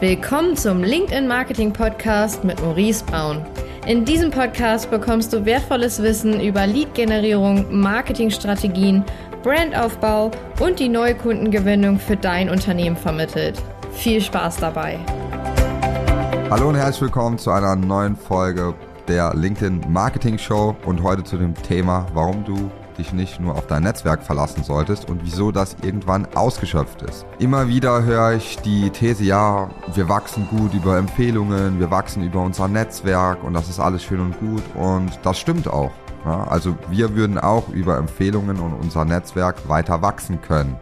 Willkommen 0.00 0.56
zum 0.56 0.82
LinkedIn 0.82 1.28
Marketing 1.28 1.72
Podcast 1.72 2.42
mit 2.42 2.60
Maurice 2.60 3.04
Braun. 3.04 3.46
In 3.86 4.04
diesem 4.04 4.32
Podcast 4.32 4.90
bekommst 4.90 5.32
du 5.32 5.44
wertvolles 5.44 6.02
Wissen 6.02 6.40
über 6.40 6.66
Lead-Generierung, 6.66 7.66
Marketingstrategien, 7.70 9.04
Brandaufbau 9.44 10.32
und 10.58 10.80
die 10.80 10.88
neue 10.88 11.14
Kundengewinnung 11.14 12.00
für 12.00 12.16
dein 12.16 12.50
Unternehmen 12.50 12.96
vermittelt. 12.96 13.62
Viel 13.92 14.20
Spaß 14.20 14.56
dabei! 14.56 14.98
Hallo 16.50 16.70
und 16.70 16.74
herzlich 16.74 17.02
willkommen 17.02 17.38
zu 17.38 17.52
einer 17.52 17.76
neuen 17.76 18.16
Folge 18.16 18.74
der 19.06 19.32
LinkedIn 19.32 19.82
Marketing 19.88 20.38
Show 20.38 20.74
und 20.84 21.04
heute 21.04 21.22
zu 21.22 21.36
dem 21.36 21.54
Thema, 21.54 22.06
warum 22.12 22.44
du 22.44 22.68
dich 22.98 23.12
nicht 23.12 23.40
nur 23.40 23.54
auf 23.54 23.66
dein 23.66 23.82
Netzwerk 23.82 24.22
verlassen 24.22 24.62
solltest 24.64 25.08
und 25.08 25.24
wieso 25.24 25.52
das 25.52 25.76
irgendwann 25.82 26.26
ausgeschöpft 26.34 27.02
ist. 27.02 27.26
Immer 27.38 27.68
wieder 27.68 28.02
höre 28.04 28.32
ich 28.32 28.58
die 28.58 28.90
These, 28.90 29.24
ja, 29.24 29.70
wir 29.94 30.08
wachsen 30.08 30.46
gut 30.48 30.74
über 30.74 30.98
Empfehlungen, 30.98 31.78
wir 31.78 31.90
wachsen 31.90 32.24
über 32.24 32.40
unser 32.40 32.68
Netzwerk 32.68 33.42
und 33.44 33.54
das 33.54 33.68
ist 33.68 33.80
alles 33.80 34.02
schön 34.02 34.20
und 34.20 34.38
gut 34.38 34.62
und 34.74 35.18
das 35.22 35.38
stimmt 35.38 35.68
auch. 35.68 35.92
Ja, 36.24 36.44
also 36.44 36.76
wir 36.88 37.14
würden 37.14 37.38
auch 37.38 37.68
über 37.68 37.98
Empfehlungen 37.98 38.58
und 38.58 38.72
unser 38.72 39.04
Netzwerk 39.04 39.68
weiter 39.68 40.00
wachsen 40.00 40.40
können. 40.40 40.76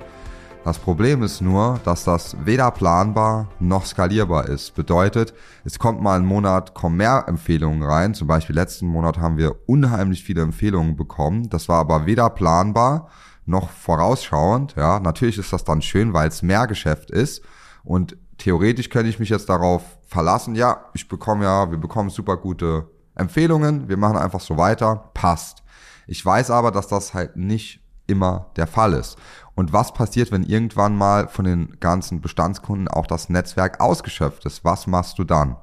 Das 0.64 0.78
Problem 0.78 1.24
ist 1.24 1.40
nur, 1.40 1.80
dass 1.84 2.04
das 2.04 2.36
weder 2.44 2.70
planbar 2.70 3.48
noch 3.58 3.84
skalierbar 3.84 4.48
ist. 4.48 4.76
Bedeutet, 4.76 5.34
es 5.64 5.80
kommt 5.80 6.00
mal 6.00 6.14
einen 6.14 6.24
Monat, 6.24 6.72
kommen 6.72 6.98
mehr 6.98 7.24
Empfehlungen 7.26 7.82
rein. 7.82 8.14
Zum 8.14 8.28
Beispiel 8.28 8.54
letzten 8.54 8.86
Monat 8.86 9.18
haben 9.18 9.38
wir 9.38 9.68
unheimlich 9.68 10.22
viele 10.22 10.42
Empfehlungen 10.42 10.94
bekommen. 10.94 11.50
Das 11.50 11.68
war 11.68 11.80
aber 11.80 12.06
weder 12.06 12.30
planbar 12.30 13.08
noch 13.44 13.70
vorausschauend. 13.70 14.76
Ja, 14.76 15.00
natürlich 15.00 15.36
ist 15.36 15.52
das 15.52 15.64
dann 15.64 15.82
schön, 15.82 16.12
weil 16.12 16.28
es 16.28 16.42
mehr 16.42 16.68
Geschäft 16.68 17.10
ist. 17.10 17.42
Und 17.82 18.16
theoretisch 18.38 18.88
könnte 18.88 19.08
ich 19.08 19.18
mich 19.18 19.30
jetzt 19.30 19.48
darauf 19.48 19.82
verlassen. 20.06 20.54
Ja, 20.54 20.84
ich 20.94 21.08
bekomme 21.08 21.44
ja, 21.44 21.72
wir 21.72 21.78
bekommen 21.78 22.08
super 22.08 22.36
gute 22.36 22.88
Empfehlungen. 23.16 23.88
Wir 23.88 23.96
machen 23.96 24.16
einfach 24.16 24.40
so 24.40 24.56
weiter. 24.56 25.10
Passt. 25.12 25.64
Ich 26.06 26.24
weiß 26.24 26.52
aber, 26.52 26.70
dass 26.70 26.86
das 26.86 27.14
halt 27.14 27.36
nicht 27.36 27.80
immer 28.06 28.46
der 28.56 28.66
Fall 28.66 28.92
ist. 28.94 29.18
Und 29.54 29.72
was 29.72 29.92
passiert, 29.92 30.32
wenn 30.32 30.44
irgendwann 30.44 30.96
mal 30.96 31.28
von 31.28 31.44
den 31.44 31.78
ganzen 31.80 32.20
Bestandskunden 32.20 32.88
auch 32.88 33.06
das 33.06 33.28
Netzwerk 33.28 33.80
ausgeschöpft 33.80 34.46
ist? 34.46 34.64
Was 34.64 34.86
machst 34.86 35.18
du 35.18 35.24
dann? 35.24 35.56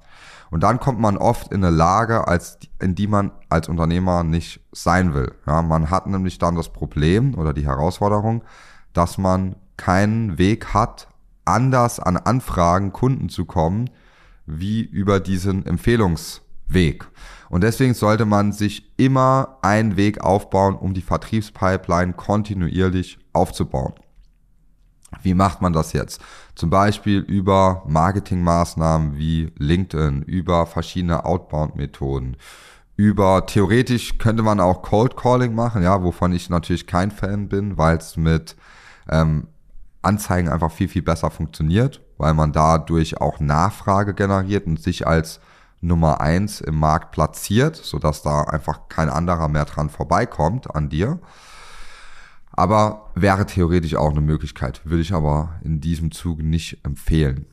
Und 0.51 0.61
dann 0.63 0.79
kommt 0.79 0.99
man 0.99 1.17
oft 1.17 1.51
in 1.51 1.63
eine 1.63 1.75
Lage, 1.75 2.27
als, 2.27 2.57
in 2.79 2.95
die 2.95 3.07
man 3.07 3.31
als 3.49 3.69
Unternehmer 3.69 4.23
nicht 4.23 4.61
sein 4.71 5.13
will. 5.13 5.33
Ja, 5.45 5.61
man 5.61 5.89
hat 5.89 6.07
nämlich 6.07 6.37
dann 6.37 6.55
das 6.55 6.69
Problem 6.69 7.35
oder 7.35 7.53
die 7.53 7.65
Herausforderung, 7.65 8.43
dass 8.93 9.17
man 9.17 9.55
keinen 9.77 10.37
Weg 10.37 10.73
hat, 10.73 11.07
anders 11.45 11.99
an 11.99 12.17
Anfragen 12.17 12.93
Kunden 12.93 13.29
zu 13.29 13.45
kommen, 13.45 13.89
wie 14.45 14.81
über 14.81 15.19
diesen 15.19 15.65
Empfehlungsweg. 16.70 17.08
Und 17.50 17.62
deswegen 17.62 17.94
sollte 17.94 18.25
man 18.25 18.52
sich 18.52 18.92
immer 18.98 19.58
einen 19.62 19.98
Weg 19.98 20.22
aufbauen, 20.22 20.75
um 20.75 20.94
die 20.94 21.02
Vertriebspipeline 21.02 22.14
kontinuierlich 22.14 23.17
aufzubauen. 23.34 23.94
Wie 25.23 25.34
macht 25.34 25.62
man 25.62 25.73
das 25.73 25.94
jetzt? 25.94 26.22
Zum 26.53 26.70
Beispiel 26.70 27.20
über 27.20 27.84
Marketingmaßnahmen 27.88 29.17
wie 29.17 29.52
LinkedIn, 29.58 30.22
über 30.22 30.67
verschiedene 30.67 31.25
Outbound-Methoden, 31.25 32.38
über 32.95 33.45
theoretisch 33.47 34.20
könnte 34.20 34.44
man 34.44 34.59
auch 34.59 34.84
Cold 34.84 35.17
Calling 35.17 35.56
machen, 35.56 35.81
ja, 35.81 36.03
wovon 36.03 36.34
ich 36.34 36.50
natürlich 36.50 36.86
kein 36.86 37.09
Fan 37.09 37.47
bin, 37.50 37.78
weil 37.78 37.97
es 37.97 38.17
mit 38.17 38.56
ähm, 39.09 39.47
Anzeigen 40.03 40.50
einfach 40.50 40.72
viel, 40.72 40.90
viel 40.90 41.02
besser 41.02 41.31
funktioniert, 41.31 42.02
weil 42.17 42.36
man 42.36 42.52
dadurch 42.52 43.20
auch 43.20 43.40
Nachfrage 43.40 44.14
generiert 44.14 44.67
und 44.67 44.80
sich 44.80 45.08
als 45.08 45.40
Nummer 45.81 46.22
eins 46.22 46.61
im 46.61 46.80
Markt 46.80 47.11
platziert, 47.11 47.75
sodass 47.75 48.22
da 48.22 48.41
einfach 48.44 48.89
kein 48.89 49.09
anderer 49.09 49.47
mehr 49.47 49.66
dran 49.66 49.89
vorbeikommt 49.89 50.73
an 50.73 50.90
dir. 50.90 51.19
Aber 52.51 53.12
wäre 53.16 53.45
theoretisch 53.45 53.95
auch 53.95 54.12
eine 54.12 54.22
Möglichkeit, 54.22 54.81
würde 54.84 55.01
ich 55.01 55.13
aber 55.13 55.53
in 55.63 55.79
diesem 55.79 56.12
Zug 56.12 56.40
nicht 56.40 56.84
empfehlen. 56.84 57.45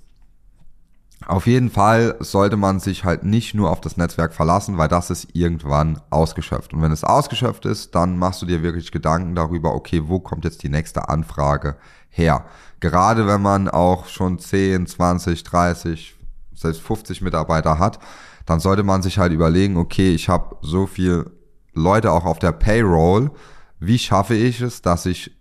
Auf 1.24 1.46
jeden 1.46 1.70
Fall 1.70 2.16
sollte 2.20 2.56
man 2.56 2.78
sich 2.78 3.04
halt 3.04 3.24
nicht 3.24 3.54
nur 3.54 3.70
auf 3.70 3.80
das 3.80 3.96
Netzwerk 3.96 4.34
verlassen, 4.34 4.78
weil 4.78 4.88
das 4.88 5.10
ist 5.10 5.28
irgendwann 5.32 6.00
ausgeschöpft. 6.10 6.74
Und 6.74 6.82
wenn 6.82 6.92
es 6.92 7.04
ausgeschöpft 7.04 7.64
ist, 7.64 7.94
dann 7.94 8.18
machst 8.18 8.42
du 8.42 8.46
dir 8.46 8.62
wirklich 8.62 8.92
Gedanken 8.92 9.34
darüber, 9.34 9.74
okay, 9.74 10.02
wo 10.06 10.20
kommt 10.20 10.44
jetzt 10.44 10.62
die 10.62 10.68
nächste 10.68 11.08
Anfrage 11.08 11.76
her? 12.10 12.44
Gerade 12.80 13.26
wenn 13.26 13.40
man 13.40 13.68
auch 13.68 14.06
schon 14.06 14.38
10, 14.38 14.86
20, 14.86 15.42
30, 15.42 16.15
selbst 16.56 16.80
50 16.82 17.22
Mitarbeiter 17.22 17.78
hat, 17.78 18.00
dann 18.46 18.58
sollte 18.58 18.82
man 18.82 19.02
sich 19.02 19.18
halt 19.18 19.32
überlegen, 19.32 19.76
okay, 19.76 20.14
ich 20.14 20.28
habe 20.28 20.56
so 20.62 20.86
viel 20.86 21.30
Leute 21.72 22.10
auch 22.10 22.24
auf 22.24 22.38
der 22.38 22.52
Payroll, 22.52 23.30
wie 23.78 23.98
schaffe 23.98 24.34
ich 24.34 24.60
es, 24.60 24.82
dass 24.82 25.06
ich 25.06 25.36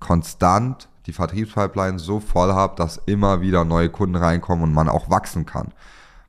konstant 0.00 0.88
die 1.06 1.12
Vertriebspipeline 1.12 1.98
so 1.98 2.20
voll 2.20 2.52
habe, 2.52 2.74
dass 2.76 3.00
immer 3.06 3.40
wieder 3.40 3.64
neue 3.64 3.88
Kunden 3.88 4.16
reinkommen 4.16 4.64
und 4.64 4.74
man 4.74 4.88
auch 4.88 5.08
wachsen 5.08 5.46
kann. 5.46 5.72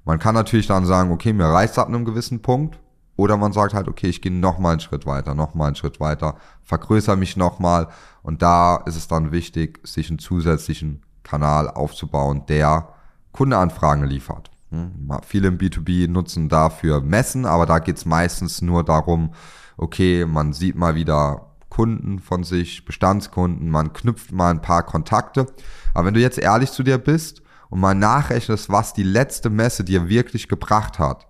Man 0.05 0.19
kann 0.19 0.35
natürlich 0.35 0.67
dann 0.67 0.85
sagen, 0.85 1.11
okay, 1.11 1.33
mir 1.33 1.45
reicht 1.45 1.77
ab 1.77 1.87
einem 1.87 2.05
gewissen 2.05 2.41
Punkt. 2.41 2.79
Oder 3.17 3.37
man 3.37 3.53
sagt 3.53 3.73
halt, 3.73 3.87
okay, 3.87 4.07
ich 4.07 4.21
gehe 4.21 4.31
noch 4.31 4.57
mal 4.57 4.71
einen 4.71 4.79
Schritt 4.79 5.05
weiter, 5.05 5.35
noch 5.35 5.53
mal 5.53 5.67
einen 5.67 5.75
Schritt 5.75 5.99
weiter, 5.99 6.37
vergrößere 6.63 7.17
mich 7.17 7.37
noch 7.37 7.59
mal. 7.59 7.87
Und 8.23 8.41
da 8.41 8.77
ist 8.77 8.95
es 8.95 9.07
dann 9.07 9.31
wichtig, 9.31 9.79
sich 9.83 10.09
einen 10.09 10.17
zusätzlichen 10.17 11.03
Kanal 11.21 11.69
aufzubauen, 11.69 12.45
der 12.47 12.87
Kundeanfragen 13.31 14.05
liefert. 14.05 14.51
Hm, 14.71 15.11
viele 15.25 15.49
im 15.49 15.57
B2B 15.57 16.09
nutzen 16.09 16.49
dafür 16.49 17.01
Messen, 17.01 17.45
aber 17.45 17.65
da 17.65 17.79
geht 17.79 17.97
es 17.97 18.05
meistens 18.05 18.61
nur 18.61 18.83
darum, 18.83 19.33
okay, 19.77 20.25
man 20.25 20.53
sieht 20.53 20.75
mal 20.75 20.95
wieder 20.95 21.47
Kunden 21.69 22.19
von 22.19 22.43
sich, 22.43 22.85
Bestandskunden, 22.85 23.69
man 23.69 23.93
knüpft 23.93 24.31
mal 24.31 24.51
ein 24.51 24.61
paar 24.61 24.83
Kontakte. 24.83 25.47
Aber 25.93 26.05
wenn 26.05 26.13
du 26.13 26.19
jetzt 26.19 26.37
ehrlich 26.37 26.71
zu 26.71 26.83
dir 26.83 26.97
bist 26.97 27.41
und 27.69 27.79
mal 27.79 27.95
nachrechnest, 27.95 28.69
was 28.69 28.93
die 28.93 29.03
letzte 29.03 29.49
Messe 29.49 29.83
dir 29.83 30.09
wirklich 30.09 30.47
gebracht 30.47 30.99
hat, 30.99 31.27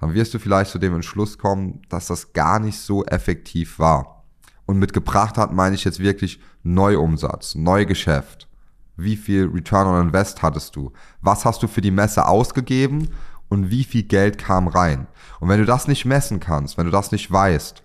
dann 0.00 0.14
wirst 0.14 0.32
du 0.32 0.38
vielleicht 0.38 0.70
zu 0.70 0.78
dem 0.78 0.94
Entschluss 0.94 1.38
kommen, 1.38 1.82
dass 1.88 2.06
das 2.06 2.32
gar 2.32 2.58
nicht 2.58 2.78
so 2.78 3.04
effektiv 3.04 3.78
war. 3.78 4.24
Und 4.64 4.78
mit 4.78 4.92
gebracht 4.92 5.36
hat 5.36 5.52
meine 5.52 5.74
ich 5.74 5.84
jetzt 5.84 6.00
wirklich 6.00 6.40
Neuumsatz, 6.62 7.54
Neugeschäft 7.54 8.49
wie 8.96 9.16
viel 9.16 9.46
Return 9.46 9.86
on 9.86 10.06
Invest 10.08 10.42
hattest 10.42 10.76
du, 10.76 10.92
was 11.20 11.44
hast 11.44 11.62
du 11.62 11.68
für 11.68 11.80
die 11.80 11.90
Messe 11.90 12.26
ausgegeben 12.26 13.08
und 13.48 13.70
wie 13.70 13.84
viel 13.84 14.04
Geld 14.04 14.38
kam 14.38 14.68
rein. 14.68 15.06
Und 15.40 15.48
wenn 15.48 15.60
du 15.60 15.66
das 15.66 15.88
nicht 15.88 16.04
messen 16.04 16.40
kannst, 16.40 16.78
wenn 16.78 16.86
du 16.86 16.92
das 16.92 17.12
nicht 17.12 17.30
weißt, 17.30 17.82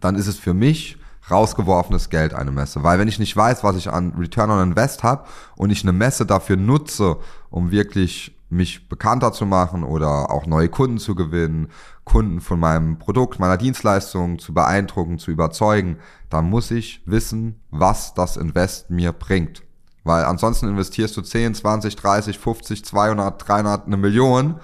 dann 0.00 0.16
ist 0.16 0.26
es 0.26 0.38
für 0.38 0.54
mich 0.54 0.98
rausgeworfenes 1.30 2.10
Geld 2.10 2.34
eine 2.34 2.50
Messe. 2.50 2.82
Weil 2.82 2.98
wenn 2.98 3.08
ich 3.08 3.18
nicht 3.18 3.36
weiß, 3.36 3.62
was 3.64 3.76
ich 3.76 3.90
an 3.90 4.14
Return 4.18 4.50
on 4.50 4.70
Invest 4.70 5.02
habe 5.02 5.24
und 5.56 5.70
ich 5.70 5.82
eine 5.82 5.92
Messe 5.92 6.26
dafür 6.26 6.56
nutze, 6.56 7.18
um 7.50 7.70
wirklich 7.70 8.36
mich 8.50 8.88
bekannter 8.88 9.32
zu 9.32 9.46
machen 9.46 9.82
oder 9.82 10.30
auch 10.30 10.46
neue 10.46 10.68
Kunden 10.68 10.98
zu 10.98 11.14
gewinnen, 11.14 11.68
Kunden 12.04 12.40
von 12.40 12.60
meinem 12.60 12.98
Produkt, 12.98 13.38
meiner 13.38 13.56
Dienstleistung 13.56 14.38
zu 14.38 14.52
beeindrucken, 14.52 15.18
zu 15.18 15.30
überzeugen, 15.30 15.96
dann 16.28 16.50
muss 16.50 16.70
ich 16.70 17.02
wissen, 17.06 17.60
was 17.70 18.12
das 18.12 18.36
Invest 18.36 18.90
mir 18.90 19.12
bringt. 19.12 19.62
Weil 20.04 20.24
ansonsten 20.24 20.68
investierst 20.68 21.16
du 21.16 21.22
10, 21.22 21.54
20, 21.54 21.96
30, 21.96 22.38
50, 22.38 22.84
200, 22.84 23.48
300, 23.48 23.86
eine 23.86 23.96
Million 23.96 24.60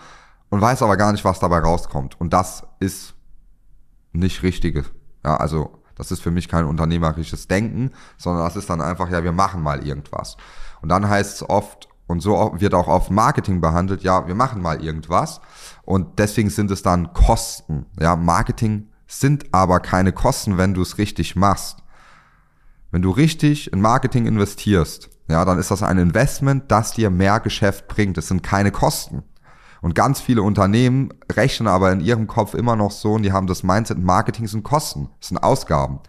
und 0.51 0.61
weißt 0.61 0.83
aber 0.83 0.97
gar 0.97 1.13
nicht, 1.13 1.25
was 1.25 1.39
dabei 1.39 1.59
rauskommt. 1.59 2.21
Und 2.21 2.33
das 2.33 2.65
ist 2.81 3.15
nicht 4.13 4.43
richtige. 4.43 4.85
Ja, 5.25 5.37
also 5.37 5.83
das 5.95 6.11
ist 6.11 6.21
für 6.21 6.31
mich 6.31 6.49
kein 6.49 6.65
unternehmerisches 6.65 7.49
Denken, 7.49 7.91
sondern 8.17 8.45
das 8.45 8.57
ist 8.57 8.71
dann 8.71 8.81
einfach, 8.81 9.11
ja, 9.11 9.23
wir 9.25 9.33
machen 9.33 9.63
mal 9.63 9.87
irgendwas. 9.87 10.37
Und 10.81 10.89
dann 10.89 11.09
heißt 11.09 11.37
es 11.37 11.49
oft, 11.49 11.89
und 12.07 12.21
so 12.21 12.55
wird 12.57 12.73
auch 12.75 12.89
oft 12.89 13.11
Marketing 13.11 13.61
behandelt, 13.61 14.03
ja, 14.03 14.27
wir 14.27 14.35
machen 14.35 14.63
mal 14.63 14.83
irgendwas. 14.83 15.41
Und 15.83 16.19
deswegen 16.19 16.51
sind 16.51 16.71
es 16.71 16.83
dann 16.83 17.13
Kosten. 17.13 17.87
Ja, 18.01 18.17
Marketing 18.17 18.89
sind 19.07 19.47
aber 19.53 19.81
keine 19.81 20.13
Kosten, 20.13 20.57
wenn 20.57 20.73
du 20.73 20.83
es 20.83 20.99
richtig 20.99 21.37
machst. 21.37 21.83
Wenn 22.91 23.03
du 23.03 23.11
richtig 23.11 23.73
in 23.73 23.83
Marketing 23.83 24.27
investierst, 24.27 25.11
ja, 25.29 25.45
dann 25.45 25.59
ist 25.59 25.71
das 25.71 25.83
ein 25.83 25.99
Investment, 25.99 26.65
das 26.69 26.93
dir 26.93 27.11
mehr 27.11 27.41
Geschäft 27.41 27.87
bringt. 27.89 28.17
Das 28.17 28.29
sind 28.29 28.43
keine 28.43 28.73
Kosten. 28.73 29.23
Und 29.81 29.95
ganz 29.95 30.21
viele 30.21 30.43
Unternehmen 30.43 31.11
rechnen 31.31 31.69
aber 31.69 31.93
in 31.93 32.01
ihrem 32.01 32.27
Kopf 32.27 32.55
immer 32.55 32.75
noch 32.75 32.91
so 32.91 33.13
und 33.13 33.23
die 33.23 33.33
haben 33.33 33.47
das 33.47 33.63
Mindset, 33.63 33.99
Marketing 33.99 34.49
sind 34.49 34.65
Kosten, 34.65 35.09
das 35.21 35.29
sind 35.29 35.39
Ausgaben. 35.39 36.01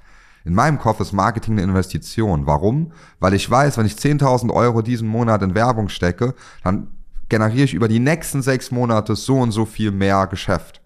In 0.45 0.55
meinem 0.55 0.79
Kopf 0.79 0.99
ist 1.01 1.13
Marketing 1.13 1.53
eine 1.53 1.63
Investition. 1.63 2.47
Warum? 2.47 2.93
Weil 3.19 3.33
ich 3.33 3.49
weiß, 3.49 3.77
wenn 3.77 3.85
ich 3.85 3.93
10.000 3.93 4.51
Euro 4.51 4.81
diesen 4.81 5.07
Monat 5.07 5.43
in 5.43 5.53
Werbung 5.53 5.89
stecke, 5.89 6.33
dann 6.63 6.87
generiere 7.27 7.65
ich 7.65 7.73
über 7.73 7.87
die 7.87 7.99
nächsten 7.99 8.41
sechs 8.41 8.71
Monate 8.71 9.15
so 9.15 9.37
und 9.37 9.51
so 9.51 9.65
viel 9.65 9.91
mehr 9.91 10.25
Geschäft. 10.27 10.78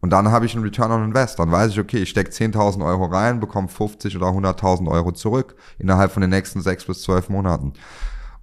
Und 0.00 0.10
dann 0.10 0.30
habe 0.30 0.46
ich 0.46 0.54
einen 0.54 0.64
Return 0.64 0.92
on 0.92 1.04
Invest. 1.04 1.38
Dann 1.38 1.52
weiß 1.52 1.72
ich, 1.72 1.80
okay, 1.80 1.98
ich 1.98 2.10
stecke 2.10 2.30
10.000 2.30 2.84
Euro 2.84 3.04
rein, 3.06 3.40
bekomme 3.40 3.68
50 3.68 4.16
oder 4.16 4.28
100.000 4.28 4.88
Euro 4.88 5.12
zurück 5.12 5.56
innerhalb 5.78 6.12
von 6.12 6.22
den 6.22 6.30
nächsten 6.30 6.62
sechs 6.62 6.84
bis 6.84 7.02
zwölf 7.02 7.28
Monaten. 7.28 7.74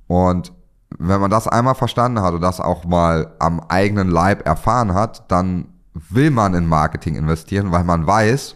Und 0.08 0.54
wenn 0.98 1.20
man 1.20 1.32
das 1.32 1.48
einmal 1.48 1.76
verstanden 1.76 2.22
hat 2.22 2.34
und 2.34 2.42
das 2.42 2.60
auch 2.60 2.86
mal 2.86 3.36
am 3.40 3.60
eigenen 3.60 4.10
Leib 4.10 4.46
erfahren 4.46 4.94
hat, 4.94 5.30
dann 5.32 5.74
will 5.94 6.32
man 6.32 6.54
in 6.54 6.68
Marketing 6.68 7.16
investieren, 7.16 7.72
weil 7.72 7.84
man 7.84 8.06
weiß, 8.06 8.56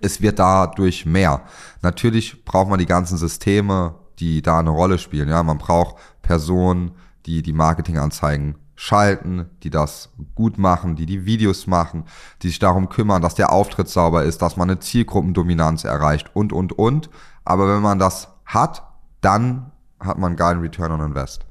es 0.00 0.20
wird 0.20 0.38
dadurch 0.38 1.06
mehr. 1.06 1.42
Natürlich 1.82 2.44
braucht 2.44 2.68
man 2.68 2.78
die 2.78 2.86
ganzen 2.86 3.16
Systeme, 3.16 3.94
die 4.18 4.42
da 4.42 4.58
eine 4.58 4.70
Rolle 4.70 4.98
spielen. 4.98 5.28
Ja, 5.28 5.42
man 5.42 5.58
braucht 5.58 5.96
Personen, 6.22 6.92
die 7.26 7.42
die 7.42 7.52
Marketinganzeigen 7.52 8.56
schalten, 8.76 9.50
die 9.62 9.70
das 9.70 10.10
gut 10.34 10.58
machen, 10.58 10.96
die 10.96 11.06
die 11.06 11.26
Videos 11.26 11.66
machen, 11.66 12.04
die 12.42 12.48
sich 12.48 12.58
darum 12.58 12.88
kümmern, 12.88 13.22
dass 13.22 13.34
der 13.34 13.52
Auftritt 13.52 13.88
sauber 13.88 14.24
ist, 14.24 14.42
dass 14.42 14.56
man 14.56 14.70
eine 14.70 14.80
Zielgruppendominanz 14.80 15.84
erreicht 15.84 16.34
und, 16.34 16.52
und, 16.52 16.72
und. 16.72 17.10
Aber 17.44 17.68
wenn 17.68 17.82
man 17.82 17.98
das 17.98 18.28
hat, 18.44 18.82
dann 19.20 19.70
hat 20.00 20.18
man 20.18 20.28
einen 20.28 20.36
geilen 20.36 20.60
Return 20.60 20.92
on 20.92 21.00
Invest. 21.00 21.46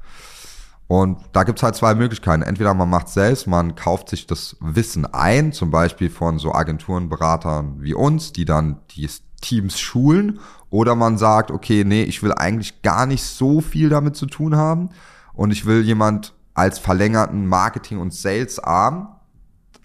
Und 0.88 1.18
da 1.32 1.44
gibt's 1.44 1.64
halt 1.64 1.76
zwei 1.76 1.96
Möglichkeiten. 1.96 2.44
Entweder 2.44 2.74
man 2.74 2.90
macht 2.90 3.10
selbst, 3.10 3.48
man 3.48 3.76
kauft 3.76 4.10
sich 4.10 4.28
das 4.28 4.58
Wissen 4.60 5.06
ein, 5.06 5.54
zum 5.54 5.72
Beispiel 5.72 6.10
von 6.10 6.38
so 6.38 6.54
Agenturenberatern 6.54 7.82
wie 7.82 7.94
uns, 7.94 8.34
die 8.34 8.46
dann 8.46 8.80
die 8.92 9.10
Teams 9.42 9.80
schulen, 9.80 10.40
oder 10.70 10.96
man 10.96 11.18
sagt, 11.18 11.52
okay, 11.52 11.84
nee, 11.84 12.04
ich 12.04 12.24
will 12.24 12.34
eigentlich 12.34 12.82
gar 12.82 13.06
nicht 13.06 13.24
so 13.24 13.62
viel 13.62 13.90
damit 13.90 14.16
zu 14.16 14.26
tun 14.26 14.56
haben 14.56 14.90
und 15.34 15.52
ich 15.52 15.66
will 15.66 15.84
jemand 15.84 16.34
als 16.54 16.80
verlängerten 16.80 17.48
Marketing- 17.48 18.00
und 18.00 18.14
Sales-Arm, 18.14 19.16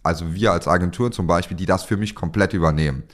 also 0.02 0.34
wir 0.34 0.52
als 0.52 0.68
Agentur 0.68 1.10
zum 1.12 1.26
Beispiel, 1.26 1.56
die 1.56 1.66
das 1.66 1.84
für 1.84 1.96
mich 1.96 2.14
komplett 2.14 2.52
übernehmen, 2.52 3.04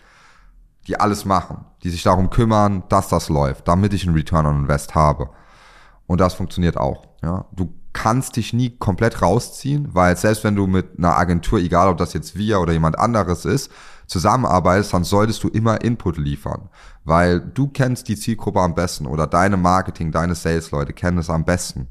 die 0.86 0.98
alles 0.98 1.24
machen, 1.24 1.64
die 1.82 1.90
sich 1.90 2.02
darum 2.02 2.30
kümmern, 2.30 2.84
dass 2.88 3.08
das 3.08 3.28
läuft, 3.28 3.68
damit 3.68 3.94
ich 3.94 4.06
einen 4.06 4.16
Return 4.16 4.46
on 4.46 4.60
Invest 4.60 4.94
habe. 4.94 5.30
Und 6.06 6.20
das 6.20 6.34
funktioniert 6.34 6.76
auch. 6.76 7.06
Ja. 7.22 7.46
Du 7.52 7.72
kannst 7.92 8.36
dich 8.36 8.52
nie 8.52 8.76
komplett 8.76 9.22
rausziehen, 9.22 9.94
weil 9.94 10.16
selbst 10.16 10.44
wenn 10.44 10.56
du 10.56 10.66
mit 10.66 10.98
einer 10.98 11.16
Agentur, 11.16 11.60
egal 11.60 11.88
ob 11.88 11.96
das 11.96 12.12
jetzt 12.12 12.36
wir 12.36 12.60
oder 12.60 12.72
jemand 12.72 12.98
anderes 12.98 13.44
ist, 13.44 13.70
zusammenarbeitest, 14.06 14.92
dann 14.92 15.04
solltest 15.04 15.42
du 15.44 15.48
immer 15.48 15.80
Input 15.80 16.18
liefern, 16.18 16.68
weil 17.04 17.40
du 17.40 17.68
kennst 17.68 18.08
die 18.08 18.16
Zielgruppe 18.16 18.60
am 18.60 18.74
besten 18.74 19.06
oder 19.06 19.26
deine 19.26 19.56
Marketing, 19.56 20.12
deine 20.12 20.34
Sales-Leute 20.34 20.92
kennen 20.92 21.18
es 21.18 21.30
am 21.30 21.44
besten. 21.44 21.88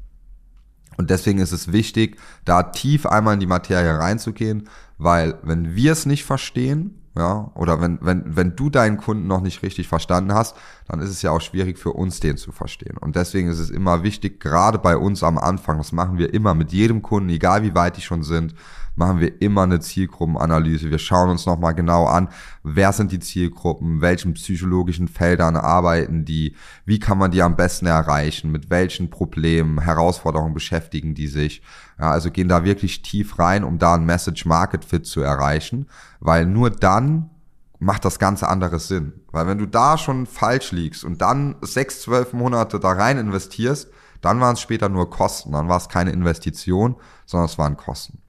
Und 0.96 1.10
deswegen 1.10 1.38
ist 1.38 1.52
es 1.52 1.72
wichtig, 1.72 2.18
da 2.44 2.62
tief 2.62 3.06
einmal 3.06 3.34
in 3.34 3.40
die 3.40 3.46
Materie 3.46 3.98
reinzugehen, 3.98 4.68
weil 4.98 5.38
wenn 5.42 5.74
wir 5.74 5.92
es 5.92 6.06
nicht 6.06 6.24
verstehen, 6.24 7.00
ja, 7.16 7.52
oder 7.54 7.80
wenn, 7.80 7.98
wenn, 8.02 8.36
wenn 8.36 8.56
du 8.56 8.70
deinen 8.70 8.96
Kunden 8.96 9.28
noch 9.28 9.40
nicht 9.40 9.62
richtig 9.62 9.86
verstanden 9.86 10.34
hast, 10.34 10.56
dann 10.88 10.98
ist 10.98 11.10
es 11.10 11.22
ja 11.22 11.30
auch 11.30 11.40
schwierig 11.40 11.78
für 11.78 11.92
uns, 11.92 12.18
den 12.18 12.36
zu 12.36 12.50
verstehen. 12.50 12.96
Und 12.98 13.14
deswegen 13.14 13.48
ist 13.48 13.60
es 13.60 13.70
immer 13.70 14.02
wichtig, 14.02 14.40
gerade 14.40 14.78
bei 14.78 14.96
uns 14.96 15.22
am 15.22 15.38
Anfang, 15.38 15.78
das 15.78 15.92
machen 15.92 16.18
wir 16.18 16.34
immer 16.34 16.54
mit 16.54 16.72
jedem 16.72 17.02
Kunden, 17.02 17.28
egal 17.28 17.62
wie 17.62 17.74
weit 17.74 17.96
die 17.96 18.02
schon 18.02 18.24
sind, 18.24 18.54
machen 18.96 19.20
wir 19.20 19.40
immer 19.42 19.62
eine 19.62 19.80
Zielgruppenanalyse. 19.80 20.90
Wir 20.90 20.98
schauen 20.98 21.30
uns 21.30 21.46
nochmal 21.46 21.74
genau 21.74 22.06
an, 22.06 22.28
wer 22.62 22.92
sind 22.92 23.12
die 23.12 23.18
Zielgruppen, 23.18 24.00
welchen 24.00 24.34
psychologischen 24.34 25.08
Feldern 25.08 25.56
arbeiten 25.56 26.24
die, 26.24 26.56
wie 26.84 26.98
kann 26.98 27.18
man 27.18 27.30
die 27.30 27.42
am 27.42 27.56
besten 27.56 27.86
erreichen, 27.86 28.50
mit 28.50 28.70
welchen 28.70 29.10
Problemen, 29.10 29.80
Herausforderungen 29.80 30.54
beschäftigen 30.54 31.14
die 31.14 31.28
sich. 31.28 31.62
Ja, 31.98 32.10
also 32.10 32.30
gehen 32.30 32.48
da 32.48 32.64
wirklich 32.64 33.02
tief 33.02 33.38
rein, 33.38 33.64
um 33.64 33.78
da 33.78 33.94
ein 33.94 34.04
Message 34.04 34.46
Market 34.46 34.84
Fit 34.84 35.06
zu 35.06 35.20
erreichen, 35.20 35.86
weil 36.20 36.46
nur 36.46 36.70
dann 36.70 37.30
macht 37.78 38.04
das 38.04 38.18
Ganze 38.18 38.48
anderes 38.48 38.88
Sinn. 38.88 39.12
Weil 39.30 39.46
wenn 39.46 39.58
du 39.58 39.66
da 39.66 39.98
schon 39.98 40.26
falsch 40.26 40.72
liegst 40.72 41.04
und 41.04 41.20
dann 41.20 41.56
sechs, 41.60 42.02
zwölf 42.02 42.32
Monate 42.32 42.80
da 42.80 42.92
rein 42.92 43.18
investierst, 43.18 43.88
dann 44.20 44.40
waren 44.40 44.54
es 44.54 44.60
später 44.60 44.88
nur 44.88 45.10
Kosten, 45.10 45.52
dann 45.52 45.68
war 45.68 45.76
es 45.76 45.88
keine 45.88 46.10
Investition, 46.10 46.96
sondern 47.26 47.46
es 47.46 47.58
waren 47.58 47.76
Kosten. 47.76 48.22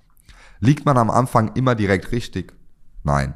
Liegt 0.59 0.85
man 0.85 0.97
am 0.97 1.09
Anfang 1.09 1.51
immer 1.55 1.75
direkt 1.75 2.11
richtig? 2.11 2.53
Nein. 3.03 3.35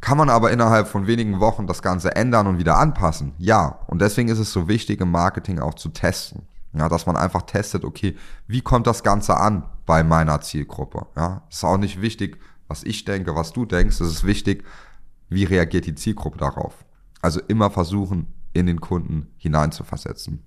Kann 0.00 0.18
man 0.18 0.30
aber 0.30 0.50
innerhalb 0.50 0.88
von 0.88 1.06
wenigen 1.06 1.40
Wochen 1.40 1.66
das 1.66 1.82
Ganze 1.82 2.14
ändern 2.14 2.46
und 2.46 2.58
wieder 2.58 2.78
anpassen? 2.78 3.32
Ja. 3.38 3.80
Und 3.86 4.00
deswegen 4.00 4.28
ist 4.28 4.38
es 4.38 4.52
so 4.52 4.68
wichtig 4.68 5.00
im 5.00 5.10
Marketing 5.10 5.58
auch 5.60 5.74
zu 5.74 5.88
testen. 5.88 6.46
Ja, 6.76 6.88
dass 6.88 7.06
man 7.06 7.16
einfach 7.16 7.42
testet, 7.42 7.84
okay, 7.84 8.16
wie 8.46 8.60
kommt 8.60 8.86
das 8.86 9.02
Ganze 9.02 9.36
an 9.36 9.64
bei 9.86 10.02
meiner 10.02 10.40
Zielgruppe? 10.40 11.06
Ja, 11.16 11.42
ist 11.48 11.64
auch 11.64 11.76
nicht 11.76 12.00
wichtig, 12.00 12.38
was 12.68 12.82
ich 12.82 13.04
denke, 13.04 13.36
was 13.36 13.52
du 13.52 13.64
denkst. 13.64 14.00
Es 14.00 14.08
ist 14.08 14.24
wichtig, 14.24 14.64
wie 15.28 15.44
reagiert 15.44 15.86
die 15.86 15.94
Zielgruppe 15.94 16.38
darauf. 16.38 16.84
Also 17.22 17.40
immer 17.48 17.70
versuchen, 17.70 18.32
in 18.52 18.66
den 18.66 18.80
Kunden 18.80 19.28
hineinzuversetzen. 19.36 20.42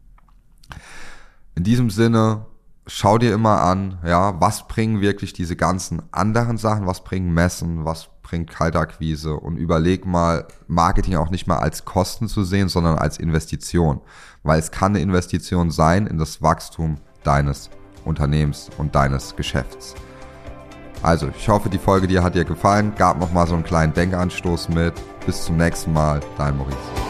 In 1.56 1.64
diesem 1.64 1.90
Sinne 1.90 2.46
schau 2.88 3.18
dir 3.18 3.34
immer 3.34 3.62
an, 3.62 4.00
ja, 4.06 4.40
was 4.40 4.68
bringen 4.68 5.02
wirklich 5.02 5.34
diese 5.34 5.56
ganzen 5.56 6.02
anderen 6.12 6.58
Sachen, 6.58 6.88
was 6.88 7.04
bringen 7.04 7.34
Messen, 7.34 7.86
was 7.86 8.10
bringt 8.28 8.50
Kaltakquise 8.50 9.36
und 9.36 9.56
überleg 9.56 10.06
mal, 10.06 10.46
Marketing 10.68 11.16
auch 11.16 11.30
nicht 11.30 11.48
mal 11.48 11.60
als 11.60 11.86
Kosten 11.86 12.28
zu 12.28 12.44
sehen, 12.44 12.68
sondern 12.68 12.98
als 12.98 13.18
Investition, 13.18 14.02
weil 14.44 14.60
es 14.60 14.72
kann 14.72 14.92
eine 14.92 15.00
Investition 15.00 15.72
sein 15.72 16.08
in 16.08 16.18
das 16.18 16.42
Wachstum 16.42 16.98
deines 17.24 17.70
Unternehmens 18.04 18.70
und 18.78 18.96
deines 18.96 19.36
Geschäfts. 19.38 19.96
Also, 21.04 21.30
ich 21.38 21.48
hoffe, 21.48 21.70
die 21.70 21.78
Folge 21.78 22.08
dir 22.08 22.22
hat 22.22 22.36
dir 22.36 22.44
gefallen, 22.44 22.94
gab 22.98 23.18
nochmal 23.18 23.48
so 23.48 23.54
einen 23.54 23.64
kleinen 23.64 23.94
Denkanstoß 23.94 24.70
mit. 24.70 24.94
Bis 25.26 25.46
zum 25.46 25.56
nächsten 25.56 25.94
Mal, 25.94 26.20
dein 26.38 26.58
Maurice. 26.58 27.07